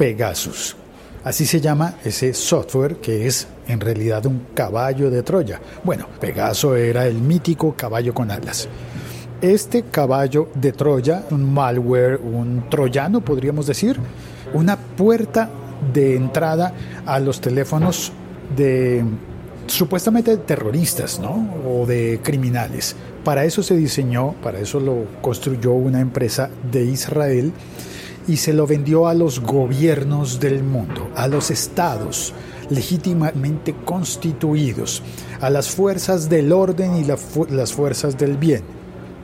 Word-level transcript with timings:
Pegasus. 0.00 0.76
Así 1.24 1.44
se 1.44 1.60
llama 1.60 1.96
ese 2.02 2.32
software 2.32 2.96
que 3.02 3.26
es 3.26 3.46
en 3.68 3.80
realidad 3.80 4.24
un 4.24 4.46
caballo 4.54 5.10
de 5.10 5.22
Troya. 5.22 5.60
Bueno, 5.84 6.06
Pegaso 6.18 6.74
era 6.74 7.06
el 7.06 7.16
mítico 7.16 7.74
caballo 7.76 8.14
con 8.14 8.30
alas. 8.30 8.66
Este 9.42 9.82
caballo 9.82 10.48
de 10.54 10.72
Troya, 10.72 11.26
un 11.30 11.52
malware, 11.52 12.18
un 12.18 12.64
troyano 12.70 13.20
podríamos 13.20 13.66
decir, 13.66 14.00
una 14.54 14.78
puerta 14.78 15.50
de 15.92 16.16
entrada 16.16 16.72
a 17.04 17.20
los 17.20 17.38
teléfonos 17.42 18.10
de 18.56 19.04
supuestamente 19.66 20.38
terroristas, 20.38 21.20
¿no? 21.20 21.46
O 21.68 21.84
de 21.84 22.20
criminales. 22.22 22.96
Para 23.22 23.44
eso 23.44 23.62
se 23.62 23.76
diseñó, 23.76 24.32
para 24.42 24.60
eso 24.60 24.80
lo 24.80 25.04
construyó 25.20 25.72
una 25.72 26.00
empresa 26.00 26.48
de 26.72 26.84
Israel 26.86 27.52
y 28.28 28.36
se 28.36 28.52
lo 28.52 28.66
vendió 28.66 29.06
a 29.08 29.14
los 29.14 29.40
gobiernos 29.40 30.40
del 30.40 30.62
mundo, 30.62 31.10
a 31.14 31.28
los 31.28 31.50
estados 31.50 32.32
legítimamente 32.70 33.74
constituidos, 33.84 35.02
a 35.40 35.50
las 35.50 35.70
fuerzas 35.70 36.28
del 36.28 36.52
orden 36.52 36.96
y 36.96 37.04
las 37.04 37.72
fuerzas 37.72 38.16
del 38.16 38.36
bien. 38.36 38.62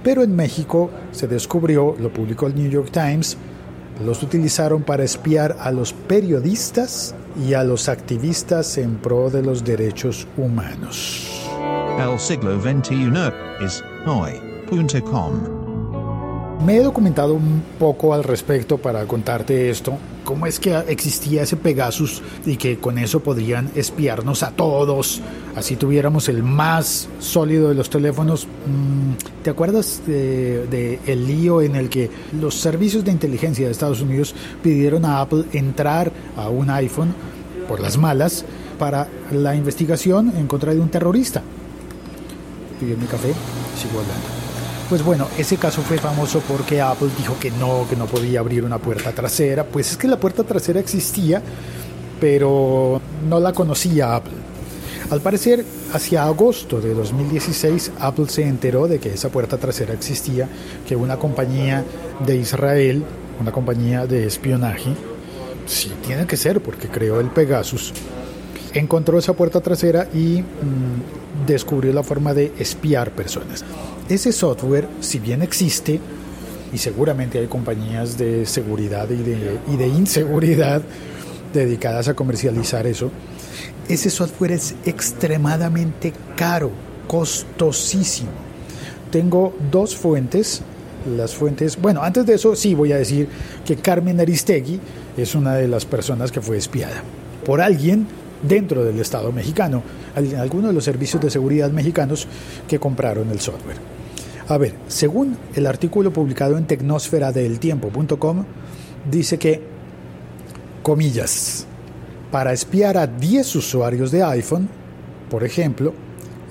Pero 0.03 0.23
en 0.23 0.37
México 0.37 0.91
se 1.13 1.27
descubrió, 1.27 1.97
lo 1.99 2.13
publicó 2.13 2.47
el 2.47 2.55
New 2.55 2.71
York 2.71 2.91
Times, 2.91 3.37
los 4.05 4.23
utilizaron 4.23 4.83
para 4.83 5.05
espiar 5.05 5.57
a 5.59 5.71
los 5.71 5.93
periodistas 5.93 7.15
y 7.47 7.55
a 7.55 7.65
los 7.65 7.89
activistas 7.89 8.77
en 8.79 8.97
pro 8.97 9.31
de 9.31 9.43
los 9.43 9.65
derechos 9.65 10.27
humanos. 10.37 11.49
El 11.99 12.19
siglo 12.19 12.61
XXI 12.61 13.11
es 13.65 13.83
hoy.com. 14.07 15.66
Me 16.65 16.79
he 16.79 16.83
documentado 16.83 17.35
un 17.35 17.63
poco 17.79 18.13
al 18.13 18.25
respecto 18.25 18.79
para 18.79 19.05
contarte 19.07 19.71
esto, 19.71 19.99
cómo 20.25 20.47
es 20.47 20.59
que 20.59 20.77
existía 20.89 21.43
ese 21.43 21.57
Pegasus 21.57 22.23
y 22.45 22.57
que 22.57 22.79
con 22.79 22.99
eso 22.99 23.21
podrían 23.21 23.71
espiarnos 23.77 24.43
a 24.43 24.51
todos, 24.51 25.21
así 25.55 25.77
tuviéramos 25.77 26.29
el 26.29 26.43
más 26.43 27.09
sólido 27.21 27.69
de 27.69 27.75
los 27.75 27.89
teléfonos. 27.89 28.47
Mm, 28.47 29.43
¿Te 29.45 29.51
acuerdas 29.51 30.03
de, 30.07 30.99
el 31.07 31.27
lío 31.27 31.63
en 31.63 31.77
el 31.77 31.89
que 31.89 32.11
los 32.41 32.55
servicios 32.55 33.05
de 33.05 33.13
inteligencia 33.13 33.67
de 33.67 33.73
Estados 33.73 34.01
Unidos 34.01 34.35
pidieron 34.63 35.05
a 35.05 35.21
Apple 35.21 35.45
entrar 35.53 36.11
a 36.37 36.49
un 36.49 36.71
iPhone 36.71 37.15
por 37.69 37.81
las 37.81 37.97
malas 37.97 38.45
para 38.79 39.09
la 39.31 39.55
investigación 39.55 40.33
en 40.37 40.47
contra 40.49 40.75
de 40.75 40.81
un 40.81 40.89
terrorista? 40.89 41.43
Pidió 42.81 42.97
mi 42.97 43.07
café, 43.07 43.33
sigo. 43.77 44.03
Pues 44.89 45.03
bueno, 45.03 45.27
ese 45.37 45.57
caso 45.57 45.83
fue 45.83 45.99
famoso 45.99 46.41
porque 46.47 46.81
Apple 46.81 47.09
dijo 47.19 47.37
que 47.41 47.51
no, 47.51 47.87
que 47.91 47.97
no 47.97 48.07
podía 48.07 48.39
abrir 48.39 48.65
una 48.65 48.79
puerta 48.79 49.11
trasera. 49.11 49.65
Pues 49.65 49.91
es 49.91 49.97
que 49.97 50.07
la 50.07 50.19
puerta 50.19 50.45
trasera 50.45 50.79
existía, 50.79 51.43
pero 52.21 53.01
no 53.29 53.41
la 53.41 53.53
conocía 53.53 54.15
Apple. 54.15 54.35
Al 55.11 55.21
parecer, 55.21 55.65
hacia 55.93 56.25
agosto 56.25 56.81
de 56.81 56.95
2016, 56.95 57.93
Apple 57.99 58.29
se 58.29 58.43
enteró 58.43 58.87
de 58.87 59.01
que 59.01 59.13
esa 59.13 59.29
puerta 59.29 59.57
trasera 59.59 59.93
existía, 59.93 60.49
que 60.87 60.95
una 60.95 61.17
compañía 61.17 61.85
de 62.25 62.37
Israel, 62.37 63.05
una 63.41 63.51
compañía 63.51 64.07
de 64.07 64.27
espionaje, 64.27 64.91
sí 65.67 65.93
tiene 66.07 66.27
que 66.27 66.37
ser 66.37 66.61
porque 66.61 66.89
creó 66.89 67.21
el 67.21 67.29
Pegasus, 67.31 67.93
encontró 68.79 69.19
esa 69.19 69.33
puerta 69.33 69.61
trasera 69.61 70.09
y 70.13 70.43
mm, 70.43 71.47
descubrió 71.47 71.93
la 71.93 72.03
forma 72.03 72.35
de 72.35 72.53
espiar 72.59 73.11
personas. 73.11 73.65
Ese 74.09 74.33
software, 74.33 74.89
si 75.01 75.19
bien 75.19 75.43
existe, 75.43 76.01
y 76.73 76.79
seguramente 76.79 77.39
hay 77.39 77.47
compañías 77.47 78.19
de 78.19 78.45
seguridad 78.45 79.09
y 79.11 79.23
de, 79.23 79.59
y 79.73 79.77
de 79.77 79.89
inseguridad 79.89 80.83
dedicadas 81.53 82.09
a 82.09 82.15
comercializar 82.15 82.87
eso, 82.87 83.11
ese 83.89 84.11
software 84.11 84.53
es 84.53 84.75
extremadamente 84.85 86.13
caro, 86.37 86.71
costosísimo. 87.07 88.31
Tengo 89.11 89.55
dos 89.71 89.97
fuentes. 89.97 90.63
Las 91.17 91.35
fuentes, 91.35 91.81
bueno, 91.81 92.03
antes 92.03 92.27
de 92.27 92.35
eso 92.35 92.57
sí 92.57 92.75
voy 92.75 92.91
a 92.91 92.97
decir 92.97 93.29
que 93.65 93.77
Carmen 93.77 94.19
Aristegui 94.19 94.81
es 95.17 95.37
una 95.37 95.55
de 95.55 95.69
las 95.69 95.85
personas 95.85 96.33
que 96.33 96.41
fue 96.41 96.57
espiada 96.57 97.01
por 97.45 97.61
alguien 97.61 98.09
dentro 98.47 98.85
del 98.85 98.99
Estado 99.01 99.33
mexicano, 99.33 99.83
algunos 100.39 100.69
de 100.69 100.75
los 100.75 100.85
servicios 100.85 101.23
de 101.23 101.31
seguridad 101.31 101.71
mexicanos 101.71 102.27
que 102.69 102.79
compraron 102.79 103.31
el 103.31 103.41
software. 103.41 103.77
A 104.49 104.59
ver, 104.59 104.75
según 104.87 105.37
el 105.55 105.67
artículo 105.67 106.13
publicado 106.13 106.57
en 106.57 106.67
tecnosferadeltiempo.com, 106.67 108.45
dice 109.11 109.39
que, 109.39 109.61
comillas, 110.83 111.67
para 112.31 112.53
espiar 112.53 112.97
a 112.97 113.07
10 113.07 113.57
usuarios 113.57 114.11
de 114.11 114.23
iPhone, 114.23 114.69
por 115.29 115.43
ejemplo, 115.43 115.93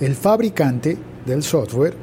el 0.02 0.16
fabricante 0.16 0.98
del 1.26 1.42
software 1.44 1.96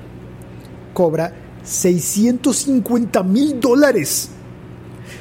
cobra 0.94 1.32
650 1.62 3.22
mil 3.22 3.60
dólares. 3.60 4.30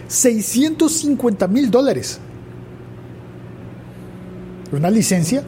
650 0.08 1.48
mil 1.48 1.70
dólares 1.70 2.20
una 4.72 4.90
licencia 4.90 5.44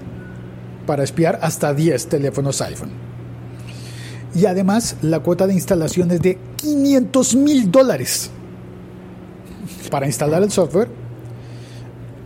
para 0.86 1.04
espiar 1.04 1.40
hasta 1.42 1.74
10 1.74 2.08
teléfonos 2.08 2.62
iPhone. 2.62 2.92
Y 4.36 4.46
además 4.46 4.98
la 5.02 5.20
cuota 5.20 5.48
de 5.48 5.54
instalación 5.54 6.12
es 6.12 6.22
de 6.22 6.38
500 6.58 7.36
mil 7.36 7.72
dólares. 7.72 8.32
Para 9.90 10.08
instalar 10.08 10.42
el 10.44 10.52
software 10.52 10.90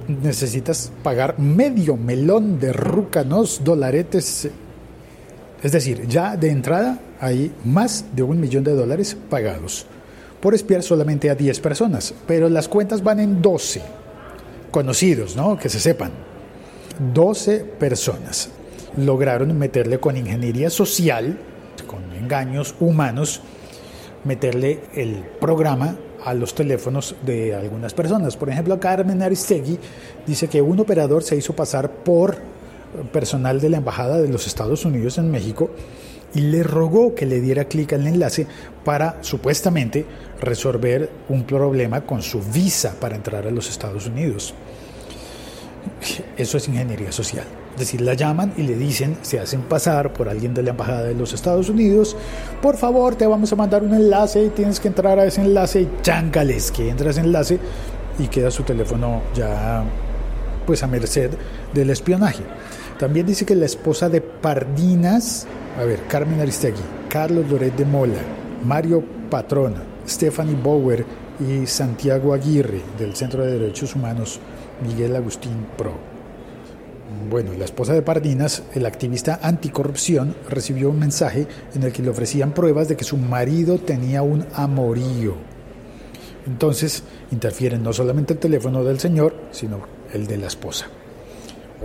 necesitas 0.08 0.92
pagar 1.04 1.38
medio 1.38 1.98
melón 1.98 2.60
de 2.60 2.72
rúcanos 2.72 3.62
dolaretes. 3.64 4.50
Es 5.62 5.72
decir, 5.72 6.08
ya 6.08 6.38
de 6.38 6.50
entrada 6.50 7.00
hay 7.20 7.52
más 7.66 8.06
de 8.14 8.24
un 8.24 8.40
millón 8.40 8.64
de 8.64 8.74
dólares 8.74 9.18
pagados 9.30 9.86
por 10.40 10.54
espiar 10.54 10.84
solamente 10.84 11.30
a 11.30 11.36
10 11.36 11.60
personas, 11.60 12.14
pero 12.28 12.48
las 12.48 12.68
cuentas 12.68 13.04
van 13.04 13.20
en 13.20 13.42
12 13.42 13.82
conocidos, 14.72 15.36
¿no? 15.36 15.58
Que 15.58 15.68
se 15.68 15.80
sepan. 15.80 16.12
12 17.14 17.60
personas 17.60 18.50
lograron 18.98 19.58
meterle 19.58 20.00
con 20.00 20.18
ingeniería 20.18 20.70
social, 20.70 21.38
con 21.86 22.04
engaños 22.14 22.76
humanos, 22.80 23.42
meterle 24.24 24.82
el 24.96 25.24
programa 25.40 25.96
a 26.26 26.34
los 26.34 26.56
teléfonos 26.56 27.16
de 27.26 27.56
algunas 27.56 27.94
personas. 27.94 28.36
Por 28.36 28.50
ejemplo, 28.50 28.80
Carmen 28.80 29.22
Aristegui 29.22 29.80
dice 30.26 30.48
que 30.48 30.62
un 30.62 30.80
operador 30.80 31.24
se 31.24 31.36
hizo 31.36 31.56
pasar 31.56 31.90
por 31.92 32.38
personal 33.12 33.62
de 33.62 33.70
la 33.70 33.78
Embajada 33.78 34.20
de 34.20 34.30
los 34.30 34.48
Estados 34.48 34.86
Unidos 34.86 35.18
en 35.18 35.30
México 35.30 35.70
y 36.34 36.42
le 36.42 36.64
rogó 36.64 37.16
que 37.16 37.26
le 37.26 37.40
diera 37.40 37.66
clic 37.66 37.94
al 37.94 38.08
enlace 38.08 38.48
para 38.84 39.18
supuestamente 39.22 40.06
resolver 40.42 41.10
un 41.30 41.44
problema 41.44 42.02
con 42.02 42.22
su 42.22 42.42
visa 42.42 42.96
para 43.00 43.16
entrar 43.16 43.48
a 43.48 43.52
los 43.52 43.70
Estados 43.70 44.08
Unidos. 44.08 44.54
Eso 46.38 46.58
es 46.58 46.68
ingeniería 46.68 47.12
social. 47.12 47.46
Es 47.74 47.82
decir, 47.82 48.02
la 48.02 48.16
llaman 48.16 48.54
y 48.58 48.64
le 48.64 48.76
dicen, 48.76 49.18
se 49.22 49.40
hacen 49.40 49.62
pasar 49.62 50.12
por 50.12 50.30
alguien 50.30 50.54
de 50.54 50.64
la 50.64 50.72
Embajada 50.72 51.04
de 51.04 51.14
los 51.14 51.34
Estados 51.34 51.70
Unidos, 51.70 52.18
por 52.62 52.76
favor, 52.76 53.16
te 53.16 53.28
vamos 53.28 53.54
a 53.54 53.56
mandar 53.56 53.84
un 53.84 53.94
enlace 53.94 54.46
y 54.46 54.50
tienes 54.50 54.80
que 54.80 54.88
entrar 54.88 55.20
a 55.20 55.26
ese 55.26 55.42
enlace 55.42 55.82
y 55.82 55.90
cháncales 56.02 56.72
que 56.72 56.90
entra 56.90 57.12
ese 57.12 57.20
enlace 57.20 57.60
y 58.18 58.28
queda 58.28 58.50
su 58.50 58.64
teléfono 58.64 59.22
ya 59.36 59.84
pues 60.66 60.82
a 60.82 60.88
merced 60.88 61.32
del 61.74 61.90
espionaje. 61.92 62.44
También 62.98 63.28
dice 63.28 63.46
que 63.46 63.56
la 63.56 63.66
esposa 63.66 64.10
de 64.10 64.22
Pardinas, 64.22 65.46
a 65.80 65.84
ver, 65.84 66.00
Carmen 66.08 66.42
Aristegui, 66.42 66.82
Carlos 67.10 67.48
Loret 67.48 67.76
de 67.76 67.86
Mola, 67.86 68.22
Mario 68.66 69.04
Patrona, 69.30 69.84
Stephanie 70.08 70.58
Bauer 70.62 71.06
y 71.40 71.68
Santiago 71.68 72.34
Aguirre 72.34 72.82
del 72.98 73.16
Centro 73.16 73.46
de 73.46 73.60
Derechos 73.60 73.96
Humanos 73.96 74.40
Miguel 74.86 75.16
Agustín 75.16 75.66
Pro. 75.78 75.94
Bueno, 77.30 77.52
la 77.58 77.66
esposa 77.66 77.94
de 77.94 78.02
Pardinas, 78.02 78.64
el 78.74 78.86
activista 78.86 79.40
anticorrupción, 79.42 80.36
recibió 80.50 80.90
un 80.90 81.00
mensaje 81.00 81.48
en 81.74 81.84
el 81.84 81.92
que 81.92 82.04
le 82.04 82.10
ofrecían 82.10 82.54
pruebas 82.54 82.88
de 82.88 82.98
que 82.98 83.04
su 83.04 83.18
marido 83.18 83.78
tenía 83.78 84.22
un 84.22 84.46
amorío. 84.54 85.36
Entonces 86.46 87.04
interfieren 87.32 87.84
no 87.84 87.94
solamente 87.94 88.34
el 88.34 88.40
teléfono 88.40 88.84
del 88.84 89.00
señor, 89.00 89.36
sino 89.52 89.82
el 90.14 90.28
de 90.28 90.38
la 90.38 90.48
esposa. 90.48 90.88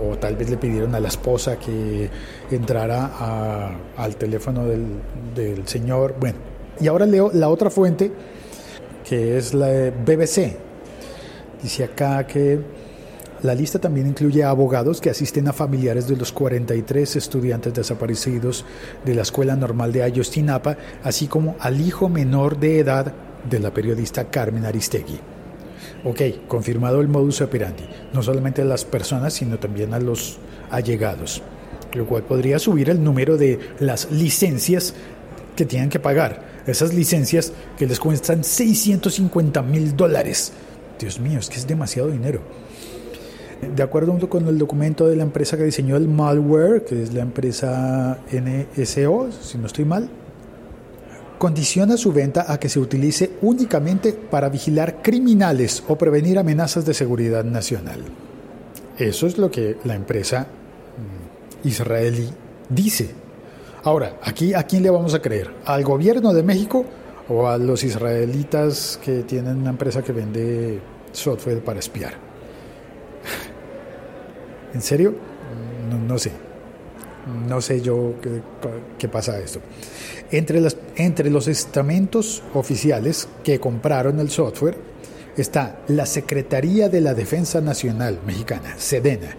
O 0.01 0.17
tal 0.17 0.35
vez 0.35 0.49
le 0.49 0.57
pidieron 0.57 0.95
a 0.95 0.99
la 0.99 1.09
esposa 1.09 1.57
que 1.57 2.09
entrara 2.51 3.71
al 3.95 4.15
teléfono 4.15 4.65
del, 4.65 4.85
del 5.35 5.67
señor. 5.67 6.15
Bueno, 6.19 6.37
y 6.79 6.87
ahora 6.87 7.05
leo 7.05 7.31
la 7.33 7.49
otra 7.49 7.69
fuente, 7.69 8.11
que 9.07 9.37
es 9.37 9.53
la 9.53 9.67
de 9.67 9.91
BBC. 9.91 10.57
Dice 11.61 11.83
acá 11.83 12.25
que 12.25 12.59
la 13.43 13.53
lista 13.53 13.77
también 13.77 14.07
incluye 14.07 14.43
a 14.43 14.49
abogados 14.49 15.01
que 15.01 15.09
asisten 15.09 15.47
a 15.49 15.53
familiares 15.53 16.07
de 16.07 16.15
los 16.15 16.31
43 16.31 17.17
estudiantes 17.17 17.73
desaparecidos 17.73 18.65
de 19.03 19.13
la 19.13 19.23
Escuela 19.23 19.55
Normal 19.55 19.91
de 19.91 20.03
Ayostinapa, 20.03 20.77
así 21.03 21.27
como 21.27 21.55
al 21.59 21.81
hijo 21.81 22.07
menor 22.07 22.57
de 22.57 22.79
edad 22.79 23.13
de 23.49 23.59
la 23.59 23.73
periodista 23.73 24.29
Carmen 24.29 24.65
Aristegui. 24.65 25.19
Ok, 26.05 26.47
confirmado 26.47 27.01
el 27.01 27.09
modus 27.09 27.41
operandi, 27.41 27.83
no 28.13 28.23
solamente 28.23 28.61
a 28.61 28.65
las 28.65 28.85
personas, 28.85 29.33
sino 29.33 29.59
también 29.59 29.93
a 29.93 29.99
los 29.99 30.37
allegados, 30.71 31.41
lo 31.93 32.05
cual 32.05 32.23
podría 32.23 32.59
subir 32.59 32.89
el 32.89 33.03
número 33.03 33.35
de 33.35 33.59
las 33.79 34.09
licencias 34.09 34.93
que 35.55 35.65
tienen 35.65 35.89
que 35.89 35.99
pagar. 35.99 36.63
Esas 36.65 36.93
licencias 36.93 37.51
que 37.77 37.87
les 37.87 37.99
cuestan 37.99 38.45
650 38.45 39.61
mil 39.63 39.97
dólares. 39.97 40.53
Dios 40.97 41.19
mío, 41.19 41.39
es 41.39 41.49
que 41.49 41.57
es 41.57 41.67
demasiado 41.67 42.09
dinero. 42.09 42.41
De 43.75 43.83
acuerdo 43.83 44.17
con 44.29 44.47
el 44.47 44.57
documento 44.57 45.07
de 45.07 45.15
la 45.15 45.23
empresa 45.23 45.57
que 45.57 45.63
diseñó 45.63 45.95
el 45.95 46.07
malware, 46.07 46.83
que 46.83 47.03
es 47.03 47.13
la 47.13 47.21
empresa 47.21 48.19
NSO, 48.31 49.29
si 49.31 49.57
no 49.57 49.67
estoy 49.67 49.85
mal, 49.85 50.09
condiciona 51.37 51.97
su 51.97 52.13
venta 52.13 52.45
a 52.47 52.59
que 52.59 52.69
se 52.69 52.79
utilice 52.79 53.31
únicamente 53.41 54.13
para 54.13 54.49
vigilar 54.49 55.01
criminales 55.01 55.83
o 55.87 55.97
prevenir 55.97 56.39
amenazas 56.39 56.85
de 56.85 56.93
seguridad 56.93 57.43
nacional. 57.43 57.99
Eso 58.97 59.27
es 59.27 59.37
lo 59.37 59.51
que 59.51 59.77
la 59.83 59.95
empresa 59.95 60.47
mm, 60.47 61.67
israelí 61.67 62.29
dice. 62.69 63.09
Ahora, 63.83 64.17
aquí 64.23 64.53
a 64.53 64.63
quién 64.63 64.83
le 64.83 64.89
vamos 64.89 65.13
a 65.13 65.21
creer? 65.21 65.51
¿Al 65.65 65.83
gobierno 65.83 66.33
de 66.33 66.43
México 66.43 66.85
o 67.27 67.47
a 67.47 67.57
los 67.57 67.83
israelitas 67.83 68.99
que 69.03 69.23
tienen 69.23 69.57
una 69.57 69.71
empresa 69.71 70.01
que 70.01 70.13
vende 70.13 70.79
software 71.11 71.63
para 71.63 71.79
espiar? 71.79 72.32
¿En 74.73 74.81
serio? 74.81 75.13
No, 76.07 76.17
sé. 76.17 76.31
No 77.47 77.61
sé 77.61 77.81
yo 77.81 78.15
qué, 78.21 78.41
qué 78.97 79.07
pasa 79.07 79.39
esto. 79.39 79.59
Entre, 80.31 80.61
entre 80.95 81.29
los 81.29 81.47
estamentos 81.47 82.43
oficiales 82.53 83.27
que 83.43 83.59
compraron 83.59 84.19
el 84.19 84.29
software 84.29 84.77
está 85.37 85.79
la 85.87 86.05
Secretaría 86.05 86.89
de 86.89 87.01
la 87.01 87.13
Defensa 87.13 87.61
Nacional 87.61 88.19
Mexicana, 88.25 88.75
SEDENA, 88.77 89.35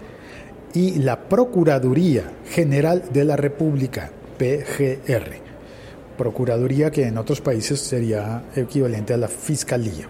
y 0.73 0.99
la 0.99 1.27
Procuraduría 1.27 2.31
General 2.49 3.03
de 3.13 3.23
la 3.23 3.35
República, 3.35 4.11
PGR. 4.37 5.45
Procuraduría 6.17 6.91
que 6.91 7.07
en 7.07 7.17
otros 7.17 7.41
países 7.41 7.79
sería 7.79 8.43
equivalente 8.55 9.13
a 9.13 9.17
la 9.17 9.27
Fiscalía. 9.27 10.07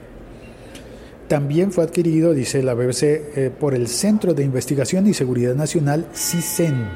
También 1.28 1.72
fue 1.72 1.84
adquirido, 1.84 2.34
dice 2.34 2.62
la 2.62 2.74
BBC, 2.74 3.04
eh, 3.04 3.52
por 3.58 3.74
el 3.74 3.88
Centro 3.88 4.34
de 4.34 4.44
Investigación 4.44 5.08
y 5.08 5.14
Seguridad 5.14 5.56
Nacional, 5.56 6.08
CISEN, 6.14 6.88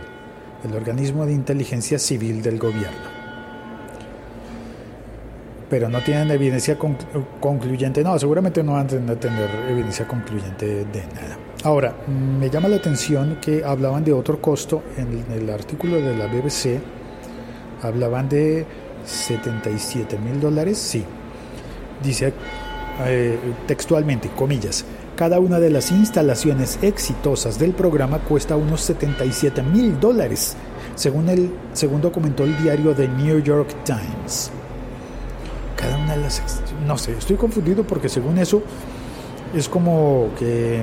el 0.63 0.75
organismo 0.75 1.25
de 1.25 1.33
inteligencia 1.33 1.97
civil 1.97 2.41
del 2.41 2.59
gobierno 2.59 3.19
pero 5.69 5.87
no 5.87 6.01
tienen 6.01 6.31
evidencia 6.31 6.77
concluyente. 7.39 8.03
No, 8.03 8.17
seguramente 8.17 8.63
no 8.63 8.73
van 8.73 8.87
a 8.87 9.15
tener 9.15 9.49
evidencia 9.69 10.07
concluyente 10.07 10.65
de 10.65 11.03
nada. 11.13 11.37
Ahora, 11.63 11.93
me 12.07 12.49
llama 12.49 12.67
la 12.69 12.77
atención 12.77 13.37
que 13.41 13.63
hablaban 13.63 14.03
de 14.03 14.13
otro 14.13 14.41
costo 14.41 14.81
en 14.97 15.25
el 15.31 15.49
artículo 15.49 15.97
de 15.97 16.17
la 16.17 16.25
BBC. 16.25 16.79
Hablaban 17.83 18.27
de 18.27 18.65
77 19.05 20.17
mil 20.17 20.39
dólares. 20.39 20.77
Sí. 20.77 21.03
Dice 22.03 22.33
eh, 23.05 23.37
textualmente, 23.67 24.29
comillas, 24.29 24.85
cada 25.15 25.39
una 25.39 25.59
de 25.59 25.69
las 25.69 25.91
instalaciones 25.91 26.79
exitosas 26.81 27.59
del 27.59 27.73
programa 27.73 28.19
cuesta 28.19 28.55
unos 28.55 28.81
77 28.81 29.61
mil 29.63 29.99
dólares, 29.99 30.55
según, 30.95 31.29
el, 31.29 31.51
según 31.73 32.01
documentó 32.01 32.43
el 32.43 32.57
diario 32.61 32.93
The 32.93 33.07
New 33.07 33.41
York 33.41 33.69
Times 33.83 34.51
cada 35.79 35.97
una 35.97 36.15
de 36.15 36.23
las... 36.23 36.41
No 36.85 36.97
sé, 36.97 37.13
estoy 37.17 37.37
confundido 37.37 37.83
porque 37.83 38.09
según 38.09 38.37
eso 38.37 38.61
es 39.55 39.69
como 39.69 40.29
que 40.37 40.81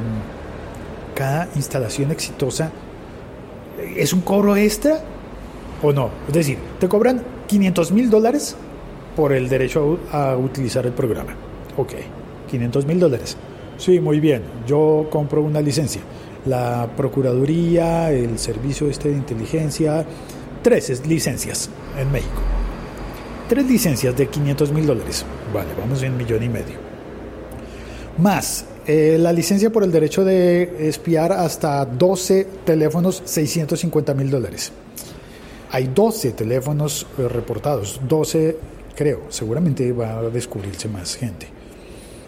cada 1.15 1.49
instalación 1.55 2.11
exitosa 2.11 2.71
es 3.97 4.13
un 4.13 4.23
cobro 4.23 4.57
extra 4.57 5.01
o 5.83 5.93
no. 5.93 6.11
Es 6.29 6.35
decir, 6.35 6.59
te 6.81 6.89
cobran 6.89 7.23
500 7.47 7.93
mil 7.93 8.09
dólares 8.09 8.57
por 9.15 9.33
el 9.33 9.49
derecho 9.49 9.99
a, 10.13 10.37
utilizar 10.37 10.87
el 10.87 10.93
programa. 10.93 11.35
Ok, 11.77 11.93
500 12.51 12.87
mil 12.87 13.01
dólares. 13.01 13.37
Sí, 13.79 14.01
muy 14.01 14.21
bien, 14.21 14.43
yo 14.67 15.09
compro 15.11 15.43
una 15.43 15.61
licencia. 15.61 16.01
La 16.47 16.89
Procuraduría, 16.97 18.11
el 18.11 18.39
Servicio 18.39 18.89
este 18.89 19.11
de 19.11 19.17
Inteligencia, 19.17 20.05
tres 20.63 21.07
licencias 21.07 21.69
en 21.99 22.11
México. 22.11 22.41
Tres 23.49 23.67
licencias 23.67 24.17
de 24.17 24.27
500 24.27 24.73
mil 24.73 24.87
dólares. 24.87 25.25
Vale, 25.53 25.69
vamos 25.79 26.03
en 26.03 26.17
millón 26.17 26.43
y 26.43 26.49
medio. 26.49 26.77
Más 28.19 28.65
eh, 28.87 29.19
la 29.19 29.33
licencia 29.33 29.71
por 29.71 29.83
el 29.83 29.91
derecho 29.91 30.25
de 30.25 30.89
espiar 30.89 31.33
hasta 31.33 31.85
12 31.85 32.47
teléfonos, 32.65 33.23
650 33.25 34.15
mil 34.15 34.31
dólares. 34.31 34.73
Hay 35.73 35.89
12 35.89 36.33
teléfonos 36.33 37.07
eh, 37.19 37.29
reportados, 37.29 38.01
12 38.09 38.57
creo, 38.95 39.23
seguramente 39.29 39.93
va 39.93 40.19
a 40.19 40.23
descubrirse 40.31 40.89
más 40.89 41.17
gente. 41.17 41.56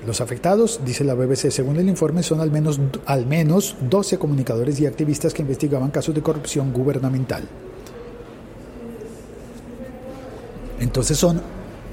Los 0.07 0.21
afectados, 0.21 0.81
dice 0.85 1.05
la 1.05 1.15
BBC, 1.15 1.51
según 1.51 1.77
el 1.77 1.89
informe, 1.89 2.23
son 2.23 2.41
al 2.41 2.51
menos, 2.51 2.81
al 3.05 3.27
menos 3.27 3.77
12 3.81 4.19
comunicadores 4.19 4.81
y 4.81 4.87
activistas 4.87 5.35
que 5.35 5.43
investigaban 5.43 5.91
casos 5.91 6.15
de 6.15 6.23
corrupción 6.23 6.73
gubernamental. 6.73 7.43
Entonces 10.81 11.19
son 11.19 11.43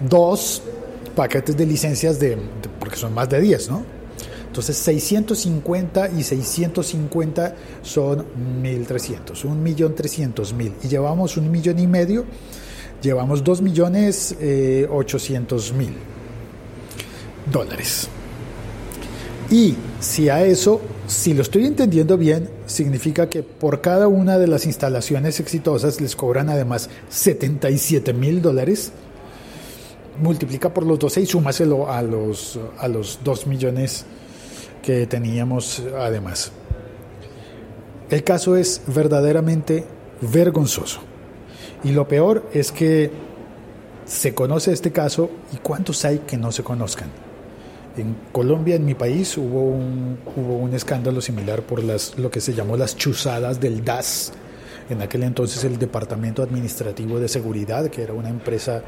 dos 0.08 0.62
paquetes 1.16 1.58
de 1.58 1.66
licencias 1.66 2.20
de, 2.20 2.38
porque 2.80 2.96
son 2.96 3.14
más 3.14 3.28
de 3.30 3.42
10, 3.42 3.70
¿no? 3.72 3.84
Entonces 4.48 4.78
650 4.78 6.12
y 6.12 6.24
650 6.24 7.56
son 7.82 8.26
1.300, 8.64 9.44
1.300.000. 9.44 10.72
Y 10.84 10.88
llevamos 10.88 11.36
un 11.38 11.52
millón 11.52 11.80
y 11.80 11.88
medio, 11.88 12.24
llevamos 13.02 13.44
2 13.44 13.62
millones 13.62 14.36
eh, 14.40 14.88
mil 15.76 15.94
dólares. 17.52 18.10
Y 19.50 19.76
si 20.00 20.30
a 20.30 20.44
eso, 20.44 20.82
si 21.08 21.34
lo 21.34 21.44
estoy 21.44 21.66
entendiendo 21.66 22.18
bien, 22.18 22.50
significa 22.66 23.30
que 23.30 23.44
por 23.44 23.82
cada 23.82 24.08
una 24.08 24.38
de 24.40 24.48
las 24.48 24.66
instalaciones 24.66 25.40
exitosas 25.40 26.02
les 26.02 26.16
cobran 26.16 26.50
además 26.50 26.90
77 27.10 28.14
mil 28.14 28.42
dólares. 28.42 28.92
Multiplica 30.22 30.74
por 30.74 30.86
los 30.86 30.98
12 30.98 31.22
y 31.22 31.26
súmaselo 31.26 31.92
a 31.92 32.02
los, 32.02 32.60
a 32.80 32.88
los 32.88 33.20
2 33.24 33.48
millones 33.48 34.06
que 34.82 35.06
teníamos 35.06 35.84
además. 36.00 36.52
El 38.10 38.24
caso 38.24 38.56
es 38.56 38.82
verdaderamente 38.88 39.84
vergonzoso. 40.22 41.02
Y 41.84 41.92
lo 41.92 42.08
peor 42.08 42.50
es 42.54 42.72
que 42.72 43.12
se 44.06 44.34
conoce 44.34 44.72
este 44.72 44.92
caso 44.92 45.30
y 45.54 45.58
cuántos 45.58 46.06
hay 46.06 46.20
que 46.20 46.38
no 46.38 46.52
se 46.52 46.64
conozcan. 46.64 47.25
En 47.98 48.16
Colombia, 48.32 48.76
en 48.76 48.86
mi 48.86 48.94
país, 48.94 49.38
hubo 49.38 49.70
un, 49.70 50.72
escándalo 50.74 51.22
similar 51.22 51.62
por 51.62 51.82
lo 51.84 52.32
que 52.32 52.42
se 52.42 52.54
llamó 52.54 52.76
las 52.76 52.98
chuzadas 52.98 53.60
del 53.60 53.86
DAS, 53.86 54.34
en 54.90 55.02
aquel 55.02 55.24
entonces 55.24 55.64
el 55.64 55.80
Departamento 55.80 56.44
Administrativo 56.44 57.20
de 57.20 57.28
Seguridad, 57.28 57.90
que 57.90 58.04
era 58.04 58.14
una 58.14 58.30
empresa, 58.30 58.84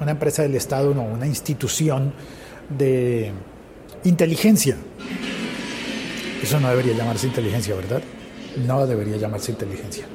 una 0.00 0.12
empresa 0.12 0.42
del 0.42 0.54
Estado, 0.54 0.94
no, 0.94 1.02
una 1.02 1.26
institución 1.26 2.14
de 2.70 3.32
inteligencia. 4.04 4.76
Eso 6.42 6.58
no 6.58 6.70
debería 6.70 6.94
llamarse 6.94 7.26
inteligencia, 7.26 7.74
¿verdad? 7.74 8.02
No 8.66 8.86
debería 8.86 9.16
llamarse 9.16 9.52
inteligencia 9.52 10.06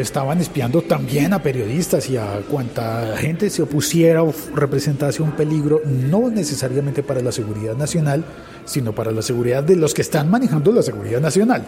estaban 0.00 0.40
espiando 0.40 0.82
también 0.82 1.32
a 1.32 1.42
periodistas 1.42 2.08
y 2.10 2.16
a 2.16 2.40
cuanta 2.50 3.16
gente 3.16 3.50
se 3.50 3.62
opusiera 3.62 4.22
o 4.22 4.34
representase 4.54 5.22
un 5.22 5.32
peligro, 5.32 5.80
no 5.84 6.30
necesariamente 6.30 7.02
para 7.02 7.20
la 7.20 7.32
seguridad 7.32 7.76
nacional, 7.76 8.24
sino 8.64 8.94
para 8.94 9.10
la 9.10 9.22
seguridad 9.22 9.62
de 9.62 9.76
los 9.76 9.94
que 9.94 10.02
están 10.02 10.30
manejando 10.30 10.72
la 10.72 10.82
seguridad 10.82 11.20
nacional. 11.20 11.66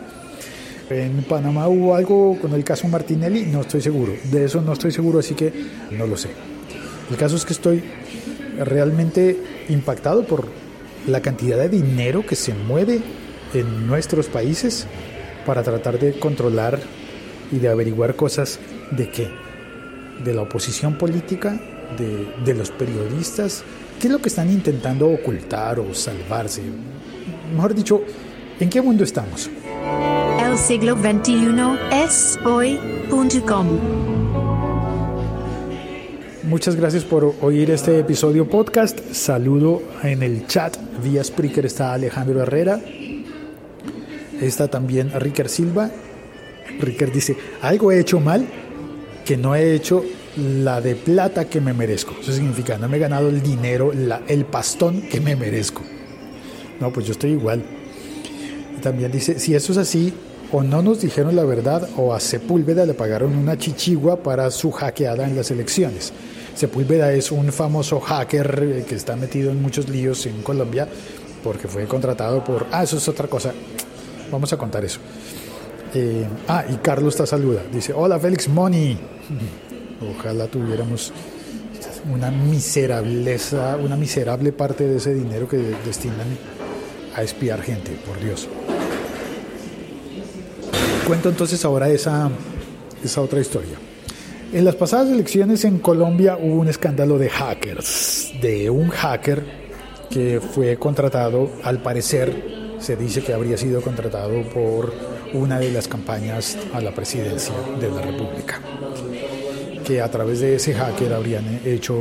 En 0.90 1.22
Panamá 1.24 1.68
hubo 1.68 1.94
algo 1.94 2.38
con 2.40 2.52
el 2.52 2.62
caso 2.62 2.88
Martinelli, 2.88 3.46
no 3.46 3.62
estoy 3.62 3.80
seguro, 3.80 4.12
de 4.30 4.44
eso 4.44 4.60
no 4.60 4.72
estoy 4.72 4.92
seguro, 4.92 5.18
así 5.18 5.34
que 5.34 5.52
no 5.90 6.06
lo 6.06 6.16
sé. 6.16 6.28
El 7.10 7.16
caso 7.16 7.36
es 7.36 7.44
que 7.44 7.52
estoy 7.52 7.82
realmente 8.58 9.38
impactado 9.68 10.24
por 10.24 10.46
la 11.06 11.20
cantidad 11.20 11.58
de 11.58 11.68
dinero 11.68 12.24
que 12.26 12.36
se 12.36 12.54
mueve 12.54 13.00
en 13.52 13.86
nuestros 13.86 14.26
países 14.26 14.86
para 15.46 15.62
tratar 15.62 15.98
de 15.98 16.18
controlar 16.18 16.80
y 17.52 17.58
de 17.58 17.68
averiguar 17.68 18.16
cosas 18.16 18.58
de 18.90 19.08
qué, 19.10 19.28
de 20.24 20.34
la 20.34 20.42
oposición 20.42 20.96
política, 20.96 21.60
de, 21.98 22.32
de 22.44 22.54
los 22.54 22.70
periodistas, 22.70 23.62
qué 24.00 24.08
es 24.08 24.12
lo 24.12 24.20
que 24.20 24.28
están 24.28 24.50
intentando 24.50 25.08
ocultar 25.08 25.78
o 25.80 25.94
salvarse. 25.94 26.62
Mejor 27.54 27.74
dicho, 27.74 28.02
¿en 28.60 28.70
qué 28.70 28.80
mundo 28.80 29.04
estamos? 29.04 29.50
El 30.40 30.58
siglo 30.58 30.96
XXI 30.96 31.44
es 31.92 32.38
hoy.com. 32.44 33.66
Muchas 36.44 36.76
gracias 36.76 37.04
por 37.04 37.34
oír 37.40 37.70
este 37.70 37.98
episodio 37.98 38.48
podcast. 38.48 39.00
Saludo 39.12 39.82
en 40.02 40.22
el 40.22 40.46
chat 40.46 40.76
vía 41.02 41.24
Spreaker 41.24 41.64
está 41.64 41.94
Alejandro 41.94 42.42
Herrera. 42.42 42.80
Está 44.40 44.68
también 44.68 45.10
Ricker 45.18 45.48
Silva. 45.48 45.90
Ricker 46.80 47.12
dice, 47.12 47.36
algo 47.62 47.92
he 47.92 48.00
hecho 48.00 48.20
mal 48.20 48.46
que 49.24 49.36
no 49.36 49.54
he 49.54 49.74
hecho 49.74 50.04
la 50.36 50.80
de 50.80 50.96
plata 50.96 51.46
que 51.46 51.60
me 51.60 51.72
merezco. 51.72 52.14
Eso 52.20 52.32
significa, 52.32 52.78
no 52.78 52.88
me 52.88 52.96
he 52.96 53.00
ganado 53.00 53.28
el 53.28 53.42
dinero, 53.42 53.92
el 53.92 54.44
pastón 54.44 55.02
que 55.02 55.20
me 55.20 55.36
merezco. 55.36 55.82
No, 56.80 56.92
pues 56.92 57.06
yo 57.06 57.12
estoy 57.12 57.30
igual. 57.30 57.62
También 58.82 59.12
dice, 59.12 59.38
si 59.38 59.54
eso 59.54 59.72
es 59.72 59.78
así, 59.78 60.12
o 60.52 60.62
no 60.62 60.82
nos 60.82 61.00
dijeron 61.00 61.36
la 61.36 61.44
verdad, 61.44 61.88
o 61.96 62.12
a 62.12 62.20
Sepúlveda 62.20 62.84
le 62.84 62.94
pagaron 62.94 63.36
una 63.36 63.56
chichigua 63.56 64.22
para 64.22 64.50
su 64.50 64.70
hackeada 64.72 65.26
en 65.26 65.36
las 65.36 65.50
elecciones. 65.50 66.12
Sepúlveda 66.54 67.12
es 67.12 67.32
un 67.32 67.52
famoso 67.52 67.98
hacker 68.00 68.62
eh, 68.62 68.84
que 68.88 68.94
está 68.94 69.16
metido 69.16 69.50
en 69.50 69.60
muchos 69.60 69.88
líos 69.88 70.26
en 70.26 70.42
Colombia 70.42 70.86
porque 71.42 71.68
fue 71.68 71.86
contratado 71.86 72.42
por... 72.42 72.66
Ah, 72.70 72.84
eso 72.84 72.96
es 72.96 73.08
otra 73.08 73.28
cosa. 73.28 73.52
Vamos 74.30 74.52
a 74.52 74.56
contar 74.56 74.84
eso. 74.84 74.98
Eh, 75.94 76.26
ah, 76.48 76.64
y 76.68 76.74
Carlos 76.76 77.14
está 77.14 77.26
saluda. 77.26 77.62
Dice, 77.72 77.92
hola 77.92 78.18
Félix 78.18 78.48
Money. 78.48 78.98
Ojalá 80.18 80.46
tuviéramos 80.48 81.12
una 82.12 82.30
miserableza, 82.30 83.76
una 83.76 83.96
miserable 83.96 84.52
parte 84.52 84.86
de 84.86 84.96
ese 84.96 85.14
dinero 85.14 85.48
que 85.48 85.58
destinan 85.86 86.26
a 87.14 87.22
espiar 87.22 87.62
gente, 87.62 87.92
por 88.06 88.18
Dios. 88.20 88.48
Cuento 91.06 91.28
entonces 91.28 91.64
ahora 91.64 91.88
esa 91.88 92.30
otra 93.16 93.40
historia. 93.40 93.78
En 94.52 94.64
las 94.64 94.76
pasadas 94.76 95.10
elecciones 95.10 95.64
en 95.64 95.78
Colombia 95.78 96.36
hubo 96.40 96.60
un 96.60 96.68
escándalo 96.68 97.18
de 97.18 97.28
hackers, 97.28 98.32
de 98.40 98.70
un 98.70 98.88
hacker 98.88 99.44
que 100.10 100.40
fue 100.40 100.76
contratado, 100.76 101.50
al 101.62 101.82
parecer 101.82 102.76
se 102.78 102.96
dice 102.96 103.22
que 103.22 103.32
habría 103.32 103.56
sido 103.56 103.80
contratado 103.80 104.42
por 104.50 104.92
una 105.34 105.58
de 105.58 105.70
las 105.70 105.88
campañas 105.88 106.56
a 106.72 106.80
la 106.80 106.92
presidencia 106.92 107.54
de 107.80 107.90
la 107.90 108.00
República, 108.00 108.60
que 109.84 110.00
a 110.00 110.10
través 110.10 110.40
de 110.40 110.54
ese 110.54 110.72
hacker 110.72 111.12
habrían 111.12 111.60
hecho 111.64 111.98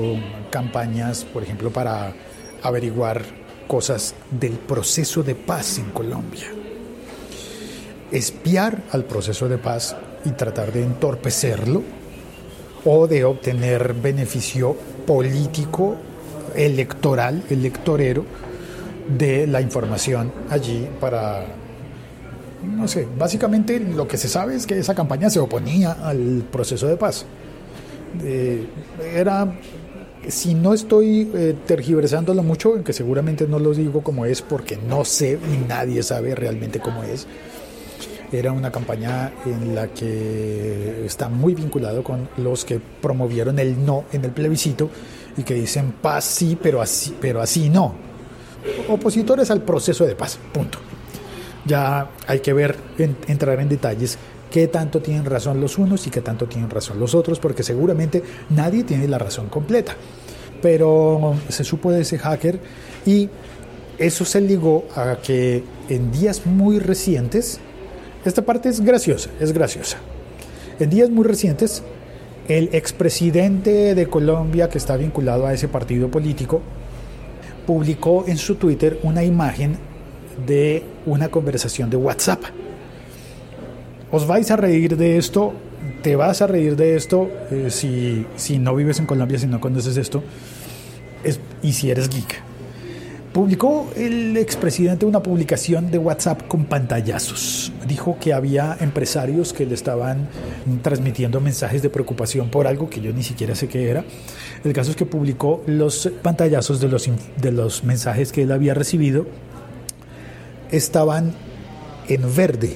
campañas, 0.52 1.26
por 1.26 1.44
ejemplo, 1.44 1.72
para 1.72 2.14
averiguar 2.62 3.24
cosas 3.68 4.14
del 4.30 4.54
proceso 4.54 5.24
de 5.24 5.34
paz 5.34 5.80
en 5.80 5.90
Colombia. 5.92 6.48
Espiar 8.12 8.84
al 8.92 9.06
proceso 9.06 9.50
de 9.50 9.58
paz 9.58 9.96
y 10.24 10.30
tratar 10.32 10.72
de 10.72 10.84
entorpecerlo 10.84 11.82
o 12.86 13.08
de 13.08 13.26
obtener 13.26 13.94
beneficio 13.94 14.78
político, 15.08 15.96
electoral, 16.56 17.44
electorero 17.50 18.26
de 19.18 19.48
la 19.48 19.60
información 19.60 20.32
allí 20.50 20.88
para, 21.00 21.63
no 22.64 22.88
sé, 22.88 23.08
básicamente 23.18 23.80
lo 23.80 24.08
que 24.08 24.18
se 24.18 24.28
sabe 24.28 24.56
es 24.56 24.66
que 24.66 24.78
esa 24.78 24.96
campaña 24.96 25.30
se 25.30 25.40
oponía 25.40 25.94
al 25.94 26.44
proceso 26.52 26.88
de 26.88 26.98
paz. 26.98 27.26
era, 29.16 29.54
si 30.28 30.54
no 30.54 30.74
estoy 30.74 31.30
eh, 31.34 31.56
tergiversándolo 31.66 32.44
mucho, 32.44 32.84
que 32.84 32.94
seguramente 32.94 33.48
no 33.48 33.60
lo 33.60 33.74
digo 33.74 34.02
como 34.02 34.26
es 34.26 34.42
porque 34.42 34.78
no 34.78 35.06
sé 35.06 35.40
y 35.52 35.68
nadie 35.68 36.04
sabe 36.04 36.36
realmente 36.36 36.80
cómo 36.80 37.04
es, 37.04 37.28
era 38.32 38.52
una 38.52 38.72
campaña 38.72 39.32
en 39.46 39.76
la 39.76 39.88
que 39.88 41.06
está 41.06 41.30
muy 41.30 41.54
vinculado 41.54 42.04
con 42.04 42.28
los 42.38 42.66
que 42.66 42.80
promovieron 42.80 43.60
el 43.60 43.86
no 43.86 44.06
en 44.12 44.26
el 44.26 44.32
plebiscito 44.32 44.90
y 45.38 45.44
que 45.44 45.54
dicen 45.54 45.94
paz 46.02 46.26
sí, 46.26 46.58
pero 46.62 46.82
así, 46.82 47.16
pero 47.20 47.42
así 47.42 47.70
no. 47.70 47.94
Opositores 48.88 49.52
al 49.52 49.62
proceso 49.62 50.06
de 50.06 50.16
paz, 50.16 50.40
punto. 50.52 50.80
Ya 51.66 52.10
hay 52.28 52.40
que 52.40 52.54
ver, 52.54 52.76
entrar 53.28 53.60
en 53.60 53.70
detalles 53.70 54.18
qué 54.52 54.68
tanto 54.68 55.02
tienen 55.02 55.26
razón 55.26 55.60
los 55.60 55.78
unos 55.80 56.06
y 56.06 56.12
qué 56.12 56.22
tanto 56.22 56.46
tienen 56.46 56.70
razón 56.70 57.00
los 57.00 57.16
otros, 57.16 57.40
porque 57.40 57.64
seguramente 57.64 58.22
nadie 58.50 58.84
tiene 58.84 59.08
la 59.08 59.18
razón 59.18 59.48
completa. 59.50 59.96
Pero 60.62 61.36
se 61.50 61.64
supo 61.64 61.92
de 61.92 62.02
ese 62.02 62.20
hacker 62.20 62.60
y 63.06 63.30
eso 63.98 64.26
se 64.26 64.42
ligó 64.42 64.86
a 64.96 65.18
que 65.24 65.64
en 65.90 66.12
días 66.12 66.46
muy 66.46 66.80
recientes, 66.80 67.60
esta 68.26 68.44
parte 68.44 68.70
es 68.70 68.82
graciosa, 68.82 69.30
es 69.40 69.54
graciosa. 69.54 69.98
En 70.80 70.90
días 70.90 71.10
muy 71.10 71.26
recientes, 71.26 71.82
el 72.48 72.70
expresidente 72.74 73.96
de 73.96 74.08
Colombia, 74.08 74.70
que 74.70 74.78
está 74.78 74.98
vinculado 74.98 75.48
a 75.48 75.54
ese 75.54 75.68
partido 75.68 76.10
político, 76.10 76.62
publicó 77.66 78.26
en 78.28 78.38
su 78.38 78.56
Twitter 78.56 79.00
una 79.04 79.24
imagen 79.24 79.78
de 80.46 80.84
una 81.06 81.30
conversación 81.30 81.90
de 81.90 81.98
WhatsApp. 81.98 82.42
Os 84.12 84.28
vais 84.28 84.50
a 84.52 84.56
reír 84.56 84.96
de 84.96 85.18
esto, 85.18 85.54
te 86.02 86.16
vas 86.16 86.42
a 86.42 86.48
reír 86.48 86.76
de 86.76 86.96
esto 86.96 87.30
eh, 87.52 87.68
si, 87.70 88.26
si 88.36 88.60
no 88.60 88.76
vives 88.76 89.00
en 89.00 89.06
Colombia, 89.06 89.40
si 89.40 89.48
no 89.48 89.60
conoces 89.60 89.98
esto, 89.98 90.24
es, 91.24 91.40
y 91.62 91.74
si 91.74 91.90
eres 91.90 92.10
geek 92.10 92.44
publicó 93.34 93.90
el 93.96 94.38
expresidente 94.38 95.08
una 95.08 95.22
publicación 95.24 95.90
de 95.90 95.98
WhatsApp 95.98 96.48
con 96.48 96.66
pantallazos. 96.66 97.74
Dijo 97.88 98.18
que 98.22 98.32
había 98.32 98.78
empresarios 98.80 99.54
que 99.54 99.66
le 99.66 99.74
estaban 99.74 100.30
transmitiendo 100.84 101.42
mensajes 101.42 101.82
de 101.82 101.90
preocupación 101.90 102.50
por 102.50 102.68
algo 102.68 102.90
que 102.90 103.02
yo 103.02 103.12
ni 103.12 103.24
siquiera 103.24 103.56
sé 103.56 103.68
qué 103.68 103.90
era. 103.90 104.06
El 104.64 104.72
caso 104.72 104.92
es 104.92 104.96
que 104.96 105.08
publicó 105.08 105.64
los 105.66 106.10
pantallazos 106.22 106.80
de 106.80 106.88
los, 106.88 107.10
de 107.42 107.52
los 107.52 107.84
mensajes 107.84 108.32
que 108.32 108.44
él 108.44 108.52
había 108.52 108.76
recibido. 108.76 109.26
Estaban 110.74 111.34
en 112.10 112.36
verde 112.36 112.76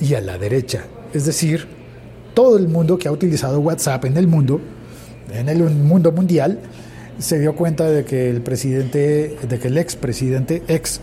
y 0.00 0.14
a 0.14 0.20
la 0.20 0.38
derecha. 0.38 0.84
Es 1.12 1.26
decir, 1.26 1.68
todo 2.34 2.56
el 2.56 2.68
mundo 2.68 2.98
que 2.98 3.06
ha 3.06 3.12
utilizado 3.12 3.60
WhatsApp 3.60 4.06
en 4.06 4.16
el 4.16 4.26
mundo, 4.26 4.60
en 5.30 5.48
el 5.50 5.62
mundo 5.62 6.10
mundial, 6.10 6.58
se 7.18 7.38
dio 7.38 7.54
cuenta 7.54 7.88
de 7.88 8.04
que 8.04 8.30
el 8.30 8.40
presidente, 8.40 9.36
de 9.46 9.58
que 9.58 9.68
el 9.68 9.76
expresidente 9.76 10.62
ex 10.68 11.00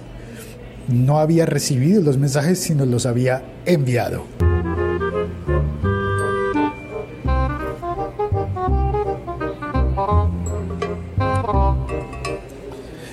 no 0.87 1.19
había 1.19 1.45
recibido 1.45 2.01
los 2.01 2.17
mensajes, 2.17 2.59
sino 2.59 2.85
los 2.87 3.05
había 3.05 3.43
enviado. 3.65 4.25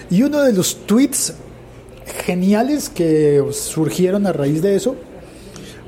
Y 0.08 0.22
uno 0.22 0.42
de 0.42 0.54
los 0.54 0.86
tweets 0.86 1.34
geniales 2.26 2.90
que 2.90 3.42
surgieron 3.52 4.26
a 4.26 4.32
raíz 4.32 4.60
de 4.60 4.74
eso 4.74 4.96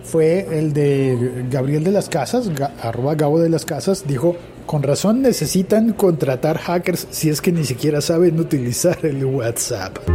fue 0.05 0.47
el 0.57 0.73
de 0.73 1.45
Gabriel 1.51 1.83
de 1.83 1.91
las 1.91 2.09
Casas, 2.09 2.49
arroba 2.81 3.17
Gabo 3.17 3.41
de 3.41 3.49
las 3.51 3.65
Casas, 3.65 4.05
dijo, 4.07 4.37
con 4.65 4.85
razón 4.85 5.21
necesitan 5.21 5.93
contratar 5.93 6.59
hackers 6.59 7.09
si 7.11 7.29
es 7.29 7.41
que 7.41 7.51
ni 7.51 7.65
siquiera 7.65 8.01
saben 8.01 8.39
utilizar 8.39 9.05
el 9.05 9.25
WhatsApp. 9.25 9.99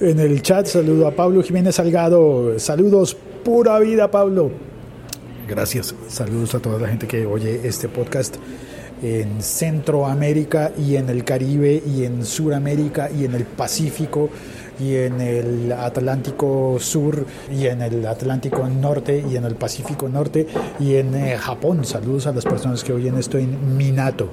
en 0.00 0.20
el 0.20 0.42
chat 0.42 0.66
saludo 0.66 1.08
a 1.08 1.10
Pablo 1.10 1.42
Jiménez 1.42 1.74
Salgado. 1.74 2.58
Saludos, 2.60 3.16
pura 3.44 3.80
vida 3.80 4.10
Pablo. 4.12 4.71
Gracias. 5.52 5.94
Saludos 6.08 6.54
a 6.54 6.60
toda 6.60 6.78
la 6.78 6.88
gente 6.88 7.06
que 7.06 7.26
oye 7.26 7.60
este 7.64 7.86
podcast 7.86 8.36
en 9.02 9.42
Centroamérica 9.42 10.72
y 10.78 10.96
en 10.96 11.10
el 11.10 11.24
Caribe 11.24 11.82
y 11.86 12.06
en 12.06 12.24
Suramérica 12.24 13.10
y 13.10 13.26
en 13.26 13.34
el 13.34 13.44
Pacífico 13.44 14.30
y 14.80 14.94
en 14.94 15.20
el 15.20 15.70
Atlántico 15.70 16.78
Sur 16.80 17.26
y 17.50 17.66
en 17.66 17.82
el 17.82 18.06
Atlántico 18.06 18.66
Norte 18.66 19.22
y 19.30 19.36
en 19.36 19.44
el 19.44 19.56
Pacífico 19.56 20.08
Norte 20.08 20.46
y 20.80 20.94
en 20.94 21.14
eh, 21.14 21.36
Japón. 21.36 21.84
Saludos 21.84 22.26
a 22.26 22.32
las 22.32 22.44
personas 22.44 22.82
que 22.82 22.94
oyen 22.94 23.18
esto 23.18 23.36
en 23.36 23.76
Minato 23.76 24.30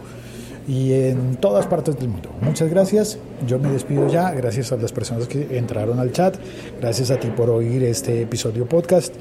y 0.69 0.93
en 0.93 1.35
todas 1.35 1.67
partes 1.67 1.99
del 1.99 2.07
mundo. 2.07 2.29
Muchas 2.39 2.69
gracias. 2.69 3.17
Yo 3.45 3.59
me 3.59 3.69
despido 3.73 4.07
ya. 4.07 4.31
Gracias 4.31 4.71
a 4.71 4.77
las 4.77 4.93
personas 4.93 5.27
que 5.27 5.57
entraron 5.57 5.99
al 5.99 6.13
chat. 6.13 6.38
Gracias 6.79 7.11
a 7.11 7.19
ti 7.19 7.27
por 7.27 7.49
oír 7.49 7.83
este 7.83 8.21
episodio 8.21 8.65
podcast, 8.65 9.13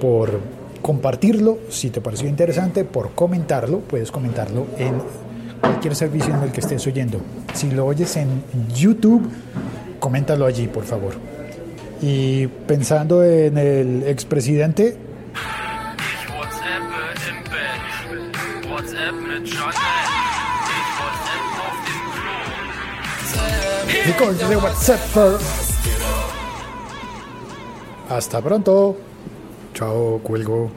por 0.00 0.65
compartirlo 0.86 1.58
si 1.68 1.90
te 1.90 2.00
pareció 2.00 2.28
interesante, 2.28 2.84
por 2.84 3.10
comentarlo. 3.10 3.80
Puedes 3.80 4.12
comentarlo 4.12 4.68
en 4.78 5.02
cualquier 5.60 5.96
servicio 5.96 6.32
en 6.32 6.44
el 6.44 6.52
que 6.52 6.60
estés 6.60 6.86
oyendo. 6.86 7.20
Si 7.54 7.72
lo 7.72 7.86
oyes 7.86 8.16
en 8.16 8.40
YouTube, 8.72 9.28
coméntalo 9.98 10.46
allí, 10.46 10.68
por 10.68 10.84
favor. 10.84 11.14
Y 12.00 12.46
pensando 12.46 13.24
en 13.24 13.58
el 13.58 14.04
expresidente... 14.04 14.96
Hasta 28.08 28.40
pronto. 28.40 28.96
Chao, 29.76 30.18
cuelgo. 30.22 30.70